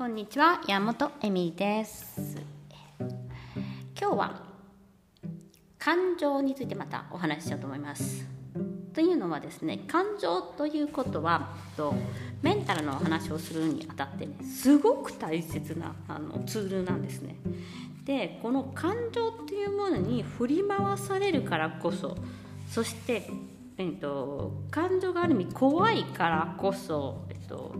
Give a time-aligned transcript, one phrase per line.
[0.00, 2.38] こんにちは山本恵美です。
[4.00, 4.42] 今日は
[5.78, 8.26] 感情についてまたお話ししようと思います。
[8.94, 11.92] というのはですね感情ということはと
[12.40, 17.36] メンタルのお話をするにあたってねすごく大切なあのツールなんですね。
[18.06, 22.16] でこの感情っていうものに振り回されるからこそ
[22.70, 23.28] そして
[23.76, 27.74] えっと、感情がある意味怖いからこそ、えっと、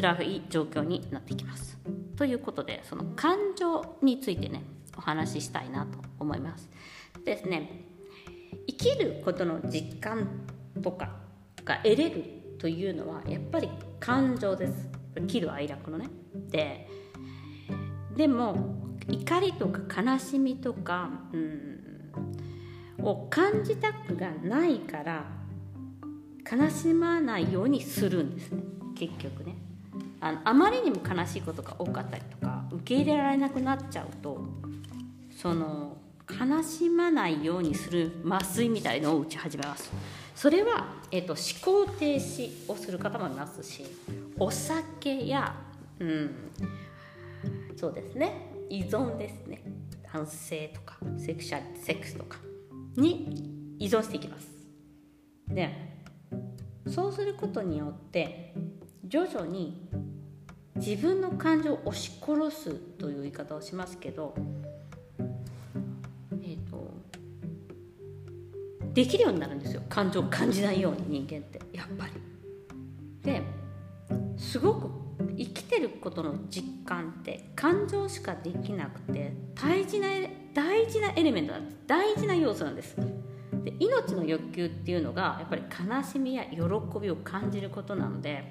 [0.00, 1.78] 辛い状況になってきます。
[2.16, 4.62] ということでその感情についてね
[4.96, 6.68] お話ししたいなと思います。
[7.24, 7.84] ですね
[8.66, 10.28] 生きることの実感
[10.82, 11.16] とか
[11.64, 12.24] が得れる
[12.58, 13.68] というのはやっぱり
[14.00, 14.88] 感情です。
[15.26, 16.08] 喜怒哀楽のね。
[16.50, 16.88] で
[18.16, 18.76] でも
[19.08, 21.68] 怒りとか悲しみとか、うん
[23.00, 25.24] を感じたくがないから
[26.50, 28.62] 悲しまないようにするんですね
[28.96, 29.56] 結局ね
[30.20, 34.44] あのあまりにも悲しいことが多かったりとか受け入れられなくなっちゃうと
[35.40, 35.96] その
[36.28, 39.90] 悲しまないようにする麻酔みたいのを打ち始めます。
[40.34, 43.84] それは、えーと、思考停止をする方もいますし
[44.38, 45.54] お酒や、
[45.98, 46.34] うん、
[47.76, 48.52] そうですね。
[48.68, 49.62] 依存ですね。
[50.12, 52.38] 男性とかセクシャルセックスとか
[52.96, 54.48] に依存していきます。
[55.48, 55.70] で
[56.86, 58.54] そうすることによって
[59.04, 59.88] 徐々に
[60.78, 64.34] 自分の感情を押し殺すという言い方をしますけど
[66.42, 66.92] えっ、ー、と
[68.94, 69.82] できるようになるんですよ。
[69.88, 71.60] 感情を感じないように人間って。
[71.72, 72.12] やっぱり。
[73.22, 73.42] で
[74.36, 74.90] すごく
[75.36, 80.08] 生きてることの実感って感情しかできなくて大事な
[80.54, 81.76] 大事なエレメントなんです。
[81.86, 82.96] 大事な要素なんです。
[83.64, 86.58] で命の欲求っていうのがやっぱり悲しみや喜
[87.00, 88.50] びを感じることなので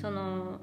[0.00, 0.60] その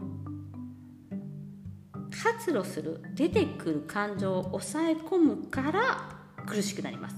[2.25, 6.09] 発露する出てくる感情を抑え込むから
[6.47, 7.16] 苦しくなります。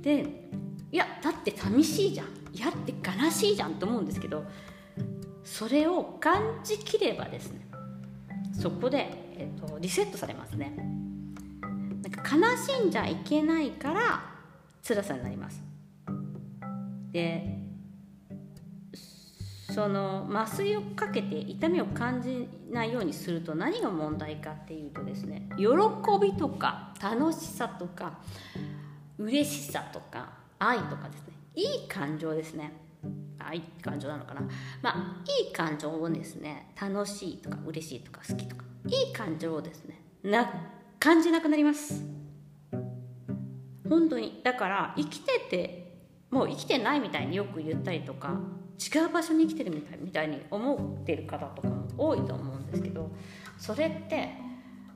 [0.00, 0.48] で
[0.90, 2.26] いやだって寂しいじゃん。
[2.54, 4.44] いやって悲しいじゃんと思うんですけど
[5.44, 7.68] それを感じきればですね
[8.58, 10.72] そこで、えーと、リセットされますね。
[12.02, 14.24] なんか悲しんじゃいけないから
[14.82, 15.62] 辛さになります。
[17.12, 17.65] で
[19.76, 25.66] その麻酔をかけて痛みを感じないようにすると何が問題かっていうとですね喜
[26.18, 28.18] びとか楽しさとか
[29.18, 31.34] 嬉しさとか愛とかですね。
[31.54, 32.72] いい感情ですね。
[33.38, 34.40] あいい感情なのかな。
[34.80, 40.54] まあいい感情をですね楽しいとか嬉しいとか好きとかいい感情をですねな
[40.98, 42.02] 感じなくなります。
[43.86, 44.40] 本当に。
[44.42, 45.98] だから生きてて
[46.30, 48.40] もう生きてないみたいによく言ったりとか
[48.78, 53.10] 違う場所に生きてるみたいみたいに思ってる方とかも多いと思うんですけど
[53.58, 54.30] それって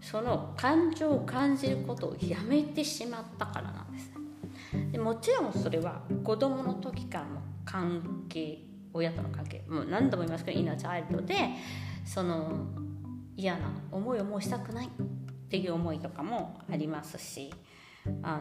[0.01, 4.11] その感情を感じることをやめてしまったからなんです
[4.93, 8.59] でもちろんそれは子供の時からの関係
[8.93, 11.37] 親との関係もう何度も言いますけどイナチャイルドで
[12.05, 12.67] その
[13.37, 14.91] 嫌な思いをもうしたくないっ
[15.49, 17.53] ていう思いとかもありますし
[18.23, 18.41] あ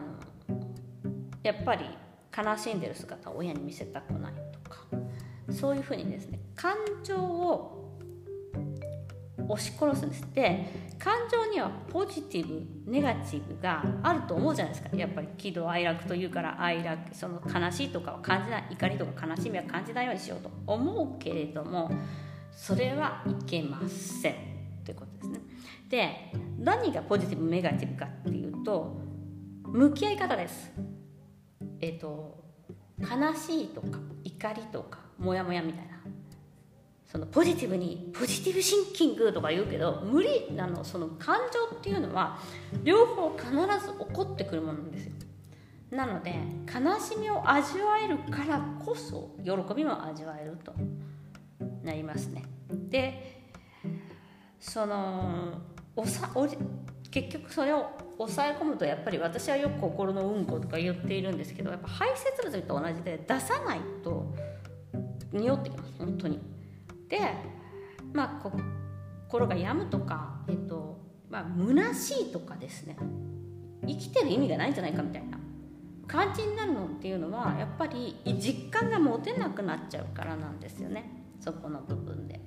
[1.42, 1.84] やっぱり
[2.36, 4.49] 悲しんでる姿を親に見せたくない。
[5.52, 7.80] そういうふうにですね感情を
[9.48, 10.26] 押し殺すんです。
[10.32, 10.66] で
[10.98, 14.96] 感情にはポジティブネガティブがあると思うじゃないですか。
[14.96, 21.90] やっぱり喜怒哀楽というから哀楽その悲しいとかは感じない怒りとか悲しみは感じないようにしようと思うけれども
[22.52, 24.34] それはいけません
[24.84, 25.40] ということですね。
[25.88, 29.00] で何がポジティブネガティブかっていうと
[29.64, 30.72] 向き合い方です。
[31.80, 32.44] えっ、と
[33.00, 35.90] 悲しいとか怒りとかモヤモヤみたいな。
[37.06, 42.38] そのポジティブにポジティブシンキングとか言うけど無理なのその感情っていうのは
[42.84, 43.50] 両方必
[43.84, 45.12] ず起こってくるものなんですよ。
[45.90, 46.36] なので
[46.72, 50.72] 悲しみを味わえるからこそ喜びも味わえると。
[51.82, 52.44] なりますね。
[52.88, 53.40] で
[54.58, 55.54] その
[55.96, 56.46] おさお
[57.10, 64.32] 結局それを抑え込むとやっぱり私はよく心のうんことか言っているんですけどやっぱ排泄物と同じで出さないと
[65.32, 66.40] 匂ってきます本当に。
[67.08, 67.18] で
[68.12, 68.50] まあ
[69.28, 70.98] 心が病むとか、えっと
[71.28, 72.96] まあ虚しいとかですね
[73.86, 75.38] 生きてる意味がないんじゃないかみたいな
[76.06, 82.40] 感じになるのっていうのはやっぱり実感が持てなくなっちゃうからなんですよねそこの部分で。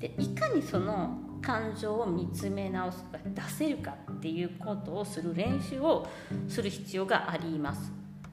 [0.00, 6.08] でいかにその感情を見つめ直すか出せるかっていうことをする練習を
[6.48, 7.92] する必要があります。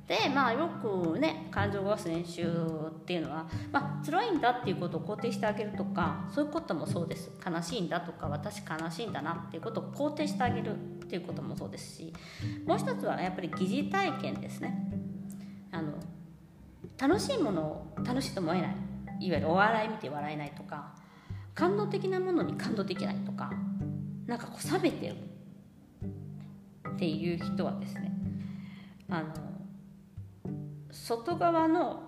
[0.10, 7.30] でまあよくね感情を動かす練習っていうのは、まあ辛いんだっていうことを肯定してあげるとかそういうこともそうです。
[7.46, 12.14] 悲しいんだとか私悲しいんだなっていうことを肯定してあげるっていうこともそうですし
[12.66, 14.92] もう一つはやっぱり疑似体験ですね。
[15.72, 15.94] あの
[16.98, 18.76] 楽しいものを楽しいと思えない。
[19.20, 20.96] いわゆるお笑い見て笑えないとか
[21.54, 23.52] 感動的なものに感動できないとか
[24.26, 25.16] なんかこう冷めてる
[26.90, 28.12] っていう人はですね
[29.10, 29.49] あの
[30.92, 32.04] 外側の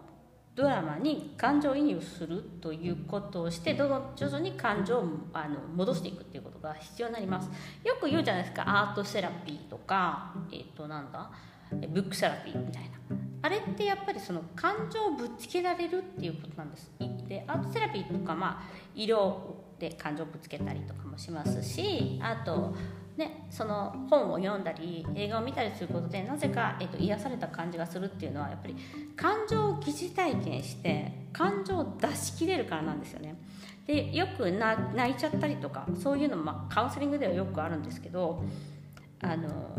[0.54, 7.50] ドラマに感情移入するということをしてどん徐々に感情をあの戻していくっていうことが必要になります。
[7.86, 8.64] よく言うじゃないですか。
[8.68, 11.32] アートセラピーとかえっ、ー、となんだ？
[11.72, 12.90] ブックセラピーみたいな。
[13.44, 16.92] あれってやっぱりその感情をぶつけられるっていうことなんです。
[17.28, 18.64] でアートセラピーとかまあ
[18.94, 22.76] 色で感情をぶつけたりとかもしますしあと
[23.18, 28.76] ね、その本を読んだり映画を見たりすることでなぜか、えっと、癒された感じがするっていうのはやっぱり
[29.16, 33.36] 感情を疑似体験して感情を出し切れるからなんですよね。
[33.86, 38.44] でよく泣いちゃったりとかそういうのも、まあ、カウンセリングではよくあるんですけど
[39.22, 39.76] あの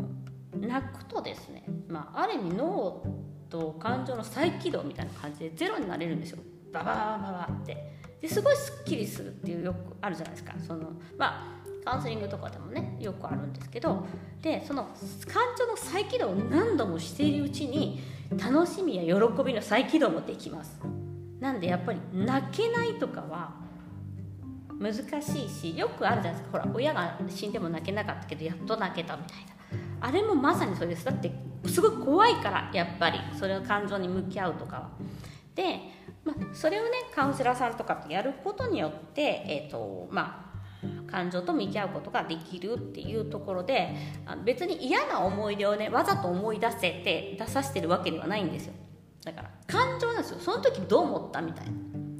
[0.60, 3.02] 泣くとですね、まあ、ある意味脳
[3.48, 6.38] と感情の再起動みたいな感じでゼロになれるんですよ。
[6.72, 7.92] バババババって。
[8.20, 10.54] ですごいすっきりするっていうよくあるじゃないですか。
[10.58, 14.06] そのまあカウンセリングとかでもねよくあるんですけど
[14.40, 18.00] でその感情の再起動を何度もしているうちに
[18.30, 20.80] 楽しみや喜びの再起動もできます。
[21.40, 23.54] なんでやっぱり泣けないとかは
[24.78, 26.58] 難しいしよくあるじゃないですか。
[26.58, 29.52] ほら親が死んでも泣けなかったけどやっと泣けたみたいな。
[30.08, 31.04] あれもまさにそれです。
[31.04, 31.32] だって
[31.66, 34.90] すごい怖いからやっぱりそれを感情に向き合うとかは。
[35.54, 35.80] で、
[36.24, 40.51] ま、それをねカウンセラーさんとかとやることによってえっ、ー、とまあ
[41.12, 43.94] 感情と向き合うことができるっていうところで
[44.44, 48.72] 別に嫌な思い出をねわざと思い出せて出させてるわけではないんですよ。
[49.24, 50.40] だから感情なんですよ。
[50.40, 51.72] その時どう思ったみたいな。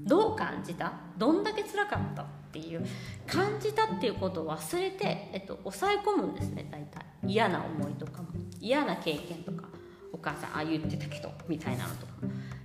[0.04, 0.92] どう感じた？
[1.16, 2.84] どんだけ辛かったっていう。
[3.26, 7.04] 感じたっていうことを忘れて、えっと、抑え込むんですね大体。
[7.26, 8.28] 嫌な思いとかも。
[8.60, 9.68] 嫌な経験とか。
[10.14, 12.12] お母さんああ言ってたけどみたいなのとか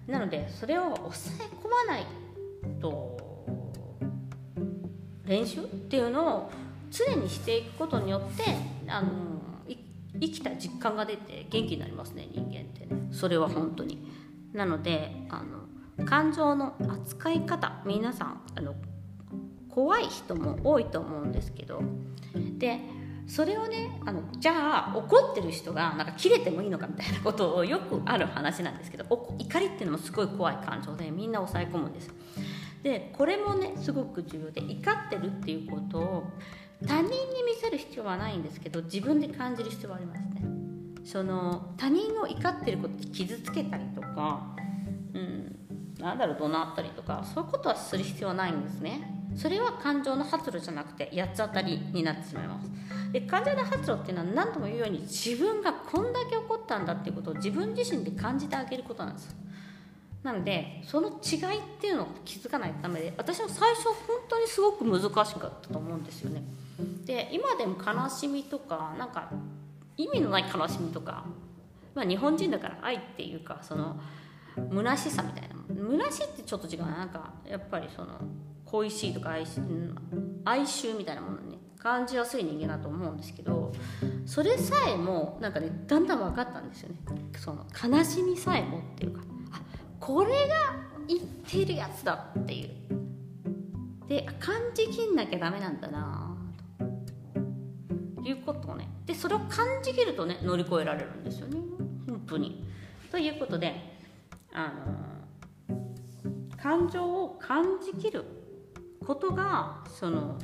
[0.05, 2.05] なのでそれを抑え込まない
[2.79, 3.16] と
[5.27, 6.51] 練習っていうのを
[6.91, 8.43] 常にしていくことによって
[8.87, 9.09] あの
[10.19, 12.85] 生きた実感が出て元気になりますね人間って。
[12.85, 14.07] ねそれは本当に。
[14.53, 18.75] なのであの感情の扱い方皆さんあの
[19.69, 21.81] 怖い人も多いと思うんですけど。
[22.57, 22.79] で
[23.27, 29.05] それをねあのじゃあ怒ってる人がなんか切れてもいいのかみたいなことをよくある話なんですけど
[29.37, 32.09] 怒りっていうのもすごい怖い感情でみんな抑え込むんです
[32.83, 36.23] でこれもねすごく重要で怒ってるっていうことを
[36.85, 37.09] 他人に
[37.43, 40.43] 見せる必要はないんですけど自分で感じる必要はありますね。
[41.03, 44.55] その他人を怒ってることで傷つけたりとか
[45.13, 45.55] うん
[45.99, 49.13] なんだろう怒鳴ったりとかそういうことはする必要はないんですね。
[49.35, 52.69] それは感情の発露じゃなくてやっちゃったりになってしまいます。
[53.11, 59.35] で感情の発露っていうのは何度も言うように自分がこんだけ怒ったんだっていうことを自分自身で感じてあげることなんです。
[60.27, 63.95] なのでその違いっていうのを気づかないとダメで私も最初本
[64.27, 66.43] 当にすごく難しかったと思うんですよね。
[67.05, 69.31] で今でも悲しみとかなんか
[69.95, 71.23] 意味のない悲しみとか、
[71.95, 73.97] まあ、日本人だから愛っていうかその
[74.69, 77.05] 虚しさみたいな虚しってちょっと違うな。
[77.05, 78.19] んかやっぱりその
[78.65, 79.45] 恋しいとか哀
[80.43, 81.57] 哀愁みたいなものね。
[81.77, 83.71] 感じやすい人間だと思うんですけど
[84.25, 86.97] それさえもなんかねだんだん分かったんですよね。
[87.37, 89.21] その悲しみさえもっていうか
[90.07, 90.55] これが
[91.05, 92.69] 言ってるやつだっていう。
[94.07, 96.33] で感じきんなきゃダメなんだな
[98.15, 98.21] と。
[98.23, 98.87] いうことをね。
[99.05, 101.59] でそれを感じきるとね乗り越えられるんですよね。
[102.07, 102.65] 本当に。
[103.11, 103.75] ということで
[104.53, 104.71] あ
[105.67, 105.75] の
[106.55, 108.23] 感情を感じきる
[109.05, 110.39] ことがその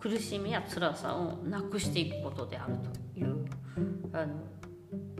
[0.00, 3.44] 苦しみや辛さをなくしていくことであるという
[4.14, 4.36] あの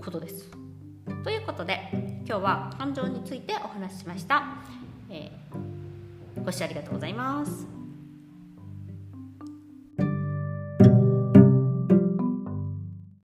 [0.03, 0.66] ことです。
[1.25, 1.89] ということで
[2.27, 4.45] 今日は感情についてお話ししました、
[5.11, 7.76] えー、ご視聴ありがとうございます。